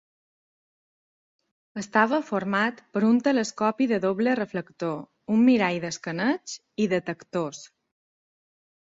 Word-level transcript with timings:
Estava 1.81 2.21
format 2.31 2.81
per 2.95 3.05
un 3.11 3.21
telescopi 3.29 3.89
de 3.93 4.01
doble 4.09 4.35
reflector, 4.43 4.99
un 5.37 5.47
mirall 5.53 5.81
d'escaneig 5.87 6.61
i 6.89 6.93
detectors. 6.99 7.65